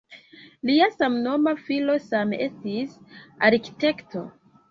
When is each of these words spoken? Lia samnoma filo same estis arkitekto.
Lia 0.69 0.85
samnoma 0.93 1.53
filo 1.67 1.97
same 2.07 2.41
estis 2.47 2.97
arkitekto. 3.51 4.27